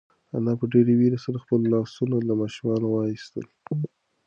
انا 0.35 0.53
په 0.59 0.65
ډېرې 0.73 0.93
وېرې 0.99 1.19
سره 1.25 1.37
خپل 1.43 1.59
لاسونه 1.73 2.15
له 2.27 2.33
ماشومه 2.41 2.75
وایستل. 2.89 3.45